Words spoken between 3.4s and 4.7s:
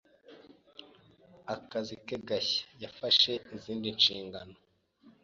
izindi nshingano.